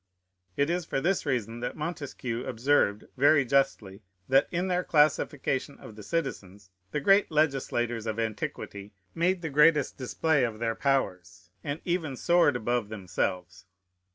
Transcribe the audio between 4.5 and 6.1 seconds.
their classification of the